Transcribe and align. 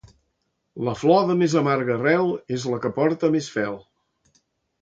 La 0.87 0.95
flor 1.01 1.27
de 1.31 1.35
més 1.41 1.53
amarga 1.61 1.93
arrel 1.97 2.33
és 2.57 2.65
la 2.73 2.81
que 2.87 2.93
porta 2.99 3.31
més 3.37 3.51
fel. 3.59 3.79